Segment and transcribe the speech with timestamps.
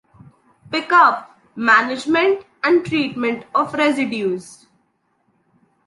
[0.71, 4.65] Pick up, management and treatment of residues.